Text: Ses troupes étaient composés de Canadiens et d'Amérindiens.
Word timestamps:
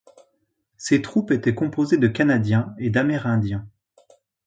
Ses 0.77 1.03
troupes 1.03 1.29
étaient 1.29 1.53
composés 1.53 1.97
de 1.99 2.07
Canadiens 2.07 2.73
et 2.79 2.89
d'Amérindiens. 2.89 3.67